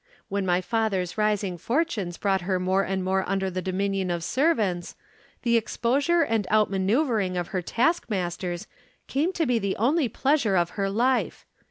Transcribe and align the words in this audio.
When 0.29 0.47
my 0.47 0.61
father's 0.61 1.15
rising 1.15 1.59
fortunes 1.59 2.17
brought 2.17 2.41
her 2.41 2.59
more 2.59 2.81
and 2.81 3.03
more 3.03 3.23
under 3.29 3.51
the 3.51 3.61
dominion 3.61 4.09
of 4.09 4.23
servants, 4.23 4.95
the 5.43 5.57
exposure 5.57 6.23
and 6.23 6.47
out 6.49 6.71
manoeuvring 6.71 7.37
of 7.37 7.49
her 7.49 7.61
taskmasters 7.61 8.65
came 9.05 9.31
to 9.33 9.45
be 9.45 9.59
the 9.59 9.75
only 9.77 10.09
pleasure 10.09 10.55
of 10.55 10.71
her 10.71 10.89
life. 10.89 11.45